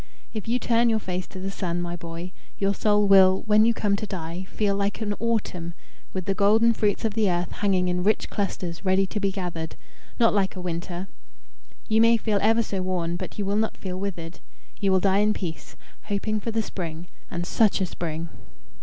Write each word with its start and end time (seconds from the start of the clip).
If 0.33 0.47
you 0.47 0.57
turn 0.57 0.89
your 0.89 0.97
face 0.97 1.27
to 1.27 1.39
the 1.39 1.51
Sun, 1.51 1.79
my 1.79 1.95
boy, 1.95 2.31
your 2.57 2.73
soul 2.73 3.05
will, 3.05 3.43
when 3.45 3.65
you 3.65 3.73
come 3.75 3.95
to 3.97 4.07
die, 4.07 4.45
feel 4.49 4.75
like 4.75 4.99
an 4.99 5.13
autumn, 5.19 5.75
with 6.11 6.25
the 6.25 6.33
golden 6.33 6.73
fruits 6.73 7.05
of 7.05 7.13
the 7.13 7.29
earth 7.29 7.51
hanging 7.51 7.87
in 7.87 8.03
rich 8.03 8.27
clusters 8.27 8.83
ready 8.83 9.05
to 9.05 9.19
be 9.19 9.31
gathered 9.31 9.75
not 10.19 10.33
like 10.33 10.55
a 10.55 10.59
winter. 10.59 11.07
You 11.87 12.01
may 12.01 12.17
feel 12.17 12.39
ever 12.41 12.63
so 12.63 12.81
worn, 12.81 13.15
but 13.15 13.37
you 13.37 13.45
will 13.45 13.55
not 13.57 13.77
feel 13.77 13.99
withered. 13.99 14.39
You 14.79 14.91
will 14.91 15.01
die 15.01 15.19
in 15.19 15.35
peace, 15.35 15.75
hoping 16.05 16.39
for 16.39 16.49
the 16.49 16.63
spring 16.63 17.05
and 17.29 17.45
such 17.45 17.79
a 17.79 17.85
spring!" 17.85 18.29